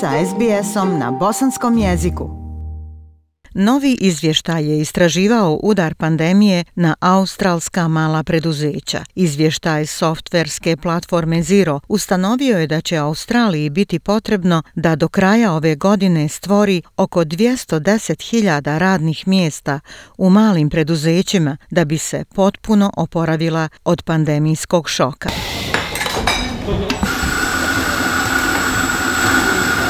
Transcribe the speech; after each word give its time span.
sa 0.00 0.10
SBS-om 0.26 0.98
na 0.98 1.10
bosanskom 1.10 1.78
jeziku. 1.78 2.30
Novi 3.54 3.96
izvještaj 4.00 4.64
je 4.64 4.80
istraživao 4.80 5.60
udar 5.62 5.94
pandemije 5.94 6.64
na 6.74 6.94
australska 7.00 7.88
mala 7.88 8.22
preduzeća. 8.22 9.04
Izvještaj 9.14 9.86
softverske 9.86 10.76
platforme 10.76 11.42
Zero 11.42 11.80
ustanovio 11.88 12.58
je 12.58 12.66
da 12.66 12.80
će 12.80 12.96
Australiji 12.96 13.70
biti 13.70 13.98
potrebno 13.98 14.62
da 14.74 14.96
do 14.96 15.08
kraja 15.08 15.52
ove 15.52 15.74
godine 15.74 16.28
stvori 16.28 16.82
oko 16.96 17.24
210.000 17.24 18.78
radnih 18.78 19.28
mjesta 19.28 19.80
u 20.18 20.30
malim 20.30 20.70
preduzećima 20.70 21.56
da 21.70 21.84
bi 21.84 21.98
se 21.98 22.24
potpuno 22.34 22.92
oporavila 22.96 23.68
od 23.84 24.02
pandemijskog 24.02 24.88
šoka. 24.88 25.28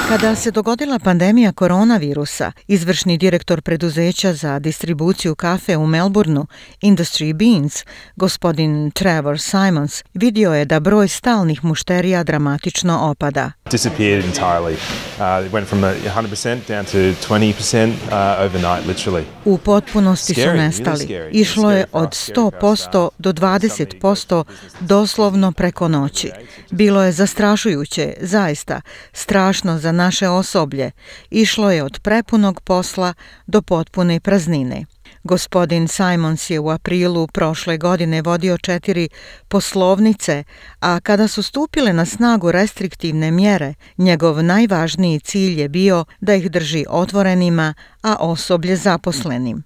Kada 0.08 0.34
se 0.34 0.50
dogodila 0.50 0.98
pandemija 0.98 1.52
koronavirusa, 1.52 2.52
izvršni 2.66 3.18
direktor 3.18 3.62
preduzeća 3.62 4.32
za 4.32 4.58
distribuciju 4.58 5.34
kafe 5.34 5.76
u 5.76 5.86
Melbourneu, 5.86 6.46
Industry 6.82 7.32
Beans, 7.32 7.84
gospodin 8.16 8.90
Trevor 8.90 9.40
Simons, 9.40 10.04
vidio 10.14 10.54
je 10.54 10.64
da 10.64 10.80
broj 10.80 11.08
stalnih 11.08 11.64
mušterija 11.64 12.24
dramatično 12.24 12.98
opada. 13.10 13.52
Disappeared 13.70 14.24
entirely. 14.24 14.72
Uh, 14.72 15.52
went 15.52 15.66
from 15.66 15.80
100% 15.80 16.58
down 16.68 16.84
to 16.84 16.98
20% 17.34 17.88
uh, 17.88 18.46
overnight, 18.46 18.86
literally. 18.86 19.22
U 19.44 19.58
potpunosti 19.58 20.34
su 20.34 20.52
nestali. 20.52 21.08
Išlo 21.32 21.70
je 21.70 21.84
od 21.92 22.08
100% 22.08 23.08
do 23.18 23.32
20% 23.32 24.44
doslovno 24.80 25.52
preko 25.52 25.88
noći. 25.88 26.30
Bilo 26.70 27.02
je 27.02 27.12
zastrašujuće, 27.12 28.14
zaista, 28.20 28.80
strašno 29.12 29.78
za 29.78 29.92
naše 29.98 30.28
osoblje. 30.28 30.90
Išlo 31.30 31.70
je 31.70 31.82
od 31.82 32.00
prepunog 32.00 32.60
posla 32.60 33.14
do 33.46 33.62
potpune 33.62 34.20
praznine. 34.20 34.84
Gospodin 35.28 35.88
Simons 35.88 36.50
je 36.50 36.60
u 36.60 36.70
aprilu 36.70 37.26
prošle 37.26 37.78
godine 37.78 38.22
vodio 38.22 38.58
četiri 38.58 39.08
poslovnice, 39.48 40.44
a 40.80 41.00
kada 41.00 41.28
su 41.28 41.42
stupile 41.42 41.92
na 41.92 42.04
snagu 42.04 42.52
restriktivne 42.52 43.30
mjere, 43.30 43.74
njegov 43.98 44.42
najvažniji 44.42 45.20
cilj 45.20 45.60
je 45.60 45.68
bio 45.68 46.04
da 46.20 46.34
ih 46.34 46.50
drži 46.50 46.84
otvorenima, 46.88 47.74
a 48.02 48.16
osoblje 48.20 48.76
zaposlenim. 48.76 49.62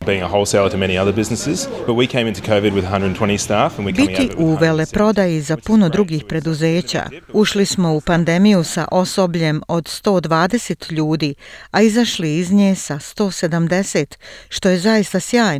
Biti 3.97 4.31
u 4.37 4.55
veleprodaji 4.55 5.41
za 5.41 5.57
puno 5.57 5.89
drugih 5.89 6.25
preduzeća, 6.29 7.05
ušli 7.33 7.67
smo 7.67 7.95
u 7.95 8.01
pandemiju 8.01 8.65
sa 8.65 8.89
osobljem 8.91 9.63
od 9.69 9.85
120 9.85 10.93
ljudi, 10.93 11.35
a 11.71 11.83
izašli 11.83 12.37
iz 12.37 12.53
nje 12.53 12.75
sa 12.75 12.95
170, 12.95 14.17
što 14.49 14.69
je 14.69 14.79
zaista 14.79 15.21
sjajno, 15.21 15.52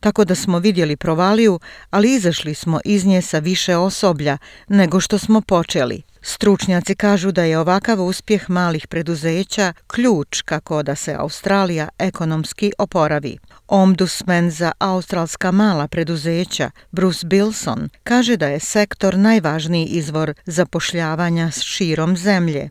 tako 0.00 0.24
da 0.24 0.34
smo 0.34 0.58
vidjeli 0.58 0.96
provaliju, 0.96 1.60
ali 1.90 2.14
izašli 2.14 2.54
smo 2.54 2.80
iz 2.84 3.04
nje 3.04 3.22
sa 3.22 3.38
više 3.38 3.76
osoblja 3.76 4.38
nego 4.68 5.00
što 5.00 5.18
smo 5.18 5.40
počeli. 5.40 6.02
Stručnjaci 6.26 6.94
kažu 6.94 7.32
da 7.32 7.42
je 7.42 7.58
ovakav 7.58 8.00
uspjeh 8.00 8.50
malih 8.50 8.86
preduzeća 8.86 9.72
ključ 9.86 10.42
kako 10.42 10.82
da 10.82 10.94
se 10.94 11.14
Australija 11.14 11.88
ekonomski 11.98 12.72
oporavi. 12.78 13.38
Ombudsman 13.68 14.50
za 14.50 14.72
australska 14.78 15.50
mala 15.50 15.88
preduzeća 15.88 16.70
Bruce 16.92 17.26
Bilson 17.26 17.88
kaže 18.02 18.36
da 18.36 18.46
je 18.46 18.60
sektor 18.60 19.18
najvažniji 19.18 19.86
izvor 19.86 20.34
zapošljavanja 20.46 21.50
s 21.50 21.60
širom 21.60 22.16
zemlje. 22.16 22.70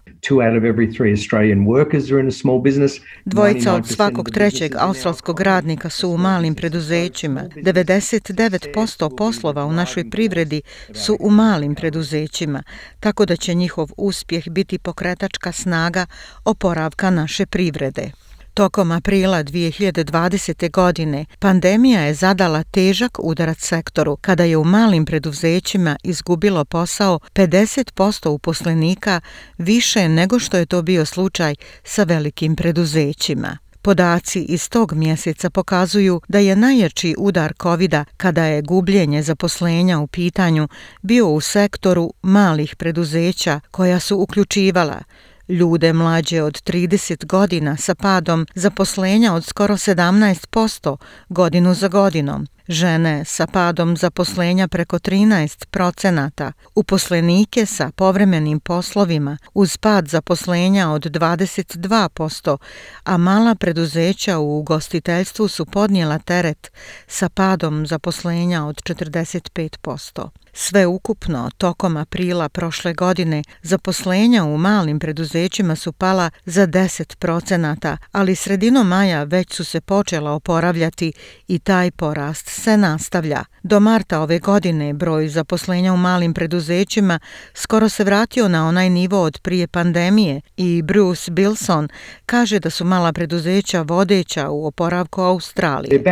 Dvojica 3.25 3.73
od 3.73 3.87
svakog 3.87 4.29
trećeg 4.29 4.75
australskog 4.77 5.41
radnika 5.41 5.89
su 5.89 6.09
u 6.09 6.17
malim 6.17 6.55
preduzećima. 6.55 7.41
99% 7.55 9.15
poslova 9.17 9.65
u 9.65 9.73
našoj 9.73 10.09
privredi 10.09 10.61
su 10.93 11.17
u 11.19 11.29
malim 11.29 11.75
preduzećima, 11.75 12.63
tako 12.99 13.25
da 13.25 13.35
će 13.35 13.53
njihov 13.53 13.89
uspjeh 13.97 14.49
biti 14.49 14.79
pokretačka 14.79 15.51
snaga 15.51 16.05
oporavka 16.45 17.09
naše 17.09 17.45
privrede. 17.45 18.11
Tokom 18.53 18.91
aprila 18.91 19.43
2020. 19.43 20.71
godine 20.71 21.25
pandemija 21.39 22.01
je 22.01 22.13
zadala 22.13 22.63
težak 22.63 23.19
udarac 23.19 23.57
sektoru 23.59 24.17
kada 24.21 24.43
je 24.43 24.57
u 24.57 24.63
malim 24.63 25.05
preduzećima 25.05 25.97
izgubilo 26.03 26.65
posao 26.65 27.19
50% 27.33 28.29
uposlenika 28.29 29.21
više 29.57 30.09
nego 30.09 30.39
što 30.39 30.57
je 30.57 30.65
to 30.65 30.81
bio 30.81 31.05
slučaj 31.05 31.55
sa 31.83 32.03
velikim 32.03 32.55
preduzećima. 32.55 33.57
Podaci 33.81 34.41
iz 34.41 34.69
tog 34.69 34.93
mjeseca 34.93 35.49
pokazuju 35.49 36.21
da 36.27 36.39
je 36.39 36.55
najjači 36.55 37.15
udar 37.17 37.53
covid 37.61 37.95
kada 38.17 38.45
je 38.45 38.61
gubljenje 38.61 39.23
zaposlenja 39.23 39.99
u 39.99 40.07
pitanju 40.07 40.67
bio 41.01 41.27
u 41.27 41.41
sektoru 41.41 42.13
malih 42.21 42.75
preduzeća 42.75 43.59
koja 43.71 43.99
su 43.99 44.17
uključivala 44.17 45.03
ljude 45.47 45.93
mlađe 45.93 46.41
od 46.41 46.53
30 46.63 47.25
godina 47.25 47.77
sa 47.77 47.95
padom 47.95 48.45
zaposlenja 48.55 49.33
od 49.33 49.45
skoro 49.45 49.75
17% 49.75 50.97
godinu 51.29 51.73
za 51.73 51.87
godinom, 51.87 52.47
žene 52.67 53.25
sa 53.25 53.47
padom 53.47 53.97
zaposlenja 53.97 54.67
preko 54.67 54.99
13 54.99 55.65
procenata, 55.65 56.51
uposlenike 56.75 57.65
sa 57.65 57.91
povremenim 57.95 58.59
poslovima 58.59 59.37
uz 59.53 59.77
pad 59.77 60.07
zaposlenja 60.07 60.89
od 60.89 61.05
22%, 61.05 62.57
a 63.03 63.17
mala 63.17 63.55
preduzeća 63.55 64.37
u 64.37 64.59
ugostiteljstvu 64.59 65.47
su 65.47 65.65
podnijela 65.65 66.19
teret 66.19 66.71
sa 67.07 67.29
padom 67.29 67.87
zaposlenja 67.87 68.65
od 68.65 68.75
45%. 68.75 70.29
Sve 70.55 70.85
ukupno, 70.85 71.49
tokom 71.57 71.97
aprila 71.97 72.49
prošle 72.49 72.93
godine, 72.93 73.43
zaposlenja 73.61 74.43
u 74.43 74.57
malim 74.57 74.99
preduzećima 74.99 75.75
su 75.75 75.91
pala 75.91 76.29
za 76.45 76.67
10 76.67 77.15
procenata, 77.15 77.97
ali 78.11 78.35
sredinom 78.35 78.87
maja 78.87 79.23
već 79.23 79.53
su 79.53 79.63
se 79.63 79.81
počela 79.81 80.31
oporavljati 80.31 81.13
i 81.47 81.59
taj 81.59 81.91
porast 81.91 82.52
se 82.53 82.77
nastavlja. 82.77 83.43
Do 83.63 83.79
marta 83.79 84.19
ove 84.19 84.39
godine 84.39 84.93
broj 84.93 85.27
zaposlenja 85.27 85.93
u 85.93 85.97
malim 85.97 86.33
preduzećima 86.33 87.19
skoro 87.53 87.89
se 87.89 88.03
vratio 88.03 88.47
na 88.47 88.67
onaj 88.67 88.89
nivo 88.89 89.21
od 89.21 89.39
prije 89.41 89.67
pandemije 89.67 90.41
i 90.57 90.81
Bruce 90.81 91.31
Bilson 91.31 91.87
kaže 92.25 92.59
da 92.59 92.69
su 92.69 92.85
mala 92.85 93.13
preduzeća 93.13 93.81
vodeća 93.81 94.49
u 94.49 94.67
oporavku 94.67 95.21
Australije. 95.21 95.99
Uh, 95.99 96.05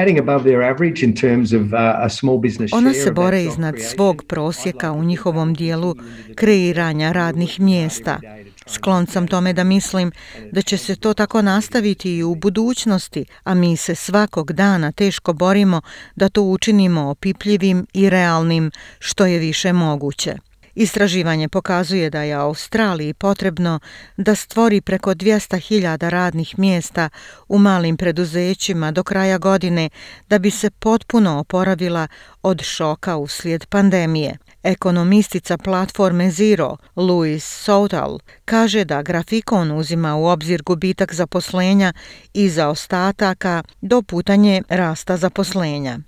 Ona 2.74 2.94
se 2.94 3.12
bore 3.12 3.44
iznad 3.44 3.76
svog 3.80 4.24
prosjeka 4.28 4.92
u 4.92 5.04
njihovom 5.04 5.54
dijelu 5.54 5.96
kreiranja 6.36 7.12
radnih 7.12 7.60
mjesta. 7.60 8.20
Sklon 8.66 9.08
sam 9.08 9.28
tome 9.28 9.54
da 9.54 9.64
mislim 9.64 10.12
da 10.52 10.62
će 10.62 10.78
se 10.78 10.96
to 10.96 11.14
tako 11.14 11.42
nastaviti 11.42 12.18
i 12.18 12.24
u 12.24 12.36
budućnosti, 12.36 13.26
a 13.44 13.54
mi 13.54 13.78
se 13.78 13.96
svakog 13.96 14.54
dana 14.54 14.92
teško 14.92 15.34
borimo 15.34 15.82
da 16.16 16.30
to 16.30 16.42
učinimo 16.42 17.10
opipljivim 17.10 17.88
i 17.94 18.10
realnim 18.10 18.72
što 19.00 19.26
je 19.26 19.40
više 19.40 19.74
moguće. 19.74 20.38
Istraživanje 20.76 21.50
pokazuje 21.50 22.10
da 22.10 22.22
je 22.22 22.34
Australiji 22.34 23.14
potrebno 23.14 23.80
da 24.18 24.36
stvori 24.36 24.82
preko 24.82 25.12
200.000 25.12 26.10
radnih 26.10 26.60
mjesta 26.60 27.10
u 27.48 27.58
malim 27.58 27.98
preduzećima 27.98 28.92
do 28.92 29.04
kraja 29.04 29.38
godine 29.38 29.90
da 30.30 30.40
bi 30.40 30.52
se 30.52 30.70
potpuno 30.70 31.40
oporavila 31.40 32.08
od 32.44 32.62
šoka 32.62 33.18
uslijed 33.18 33.66
pandemije. 33.66 34.38
Ekonomistica 34.64 35.58
platforme 35.58 36.32
Zero, 36.32 36.78
Louis 36.96 37.44
Soutal, 37.44 38.20
kaže 38.46 38.86
da 38.86 39.02
grafikon 39.02 39.72
uzima 39.72 40.16
u 40.16 40.26
obzir 40.26 40.64
gubitak 40.64 41.14
zaposlenja 41.14 41.94
i 42.34 42.50
za 42.50 42.68
ostataka 42.70 43.64
do 43.82 44.02
putanje 44.02 44.62
rasta 44.70 45.18
zaposlenja. 45.18 46.00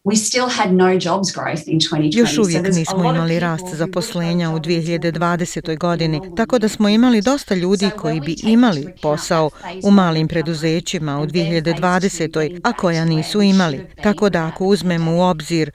Još 2.14 2.38
uvijek 2.38 2.76
nismo 2.76 3.04
imali 3.10 3.40
rast 3.40 3.66
zaposlenja 3.74 4.50
u 4.52 4.60
2020. 4.60 5.78
godini, 5.78 6.22
tako 6.38 6.60
da 6.60 6.68
smo 6.70 6.90
imali 6.90 7.22
dosta 7.22 7.56
ljudi 7.56 7.90
koji 7.98 8.20
bi 8.20 8.36
imali 8.44 8.88
posao 9.02 9.50
u 9.84 9.92
malim 9.92 10.28
preduzećima 10.28 11.20
u 11.20 11.26
2020. 11.26 12.60
a 12.64 12.74
koja 12.74 13.06
nisu 13.06 13.42
imali. 13.42 13.86
Tako 14.04 14.30
da 14.30 14.46
ako 14.46 14.66
uzmemo 14.66 15.16
u 15.16 15.22
obzir 15.22 15.72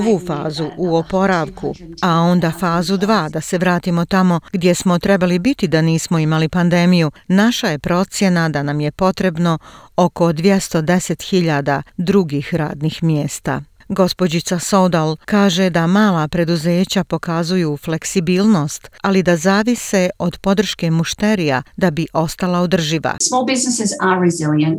ovu 0.00 0.20
fazu 0.26 0.70
u 0.76 0.96
oporavku, 0.96 1.74
a 2.02 2.20
onda 2.20 2.50
fazu 2.50 2.98
2 2.98 3.30
da 3.30 3.40
se 3.40 3.58
vratimo 3.58 4.04
tamo 4.04 4.40
gdje 4.52 4.74
smo 4.74 4.98
trebali 4.98 5.38
biti 5.38 5.68
da 5.68 5.82
nismo 5.82 6.18
imali 6.18 6.48
pandemiju, 6.48 7.10
naša 7.28 7.68
je 7.68 7.78
procjena 7.78 8.48
da 8.48 8.62
nam 8.62 8.80
je 8.80 8.90
potrebno 8.90 9.58
oko 9.96 10.24
210.000 10.24 11.82
drugih 11.96 12.54
radnih 12.54 13.02
mjesta. 13.02 13.69
Gospođica 13.92 14.58
Sodal 14.58 15.16
kaže 15.24 15.70
da 15.70 15.86
mala 15.86 16.28
preduzeća 16.28 17.04
pokazuju 17.04 17.76
fleksibilnost, 17.76 18.90
ali 19.02 19.22
da 19.22 19.36
zavise 19.36 20.10
od 20.18 20.38
podrške 20.38 20.90
mušterija 20.90 21.62
da 21.76 21.90
bi 21.90 22.06
ostala 22.12 22.60
održiva. 22.60 23.16
Small 23.20 23.46
businesses 23.46 23.90
are 24.00 24.20
resilient. 24.24 24.78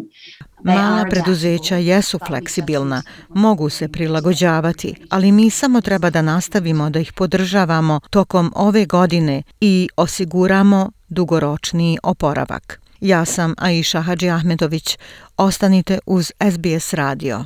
Mala 0.64 1.06
preduzeća 1.10 1.76
jesu 1.76 2.20
fleksibilna, 2.28 3.04
mogu 3.30 3.70
se 3.70 3.88
prilagođavati, 3.88 4.96
ali 5.10 5.32
mi 5.32 5.50
samo 5.50 5.82
treba 5.82 6.10
da 6.10 6.22
nastavimo 6.22 6.90
da 6.90 7.00
ih 7.00 7.14
podržavamo 7.14 8.00
tokom 8.10 8.54
ove 8.56 8.86
godine 8.86 9.44
i 9.62 9.90
osiguramo 9.98 10.92
dugoročni 11.10 11.98
oporavak. 12.04 12.82
Ja 13.02 13.26
sam 13.26 13.54
Aisha 13.58 14.02
Hadži 14.02 14.30
Ahmedović. 14.30 14.98
Ostanite 15.38 16.00
uz 16.06 16.32
SBS 16.52 16.94
radio. 16.94 17.46